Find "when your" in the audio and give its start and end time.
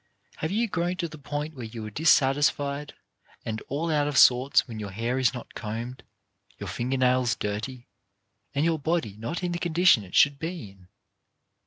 4.67-4.89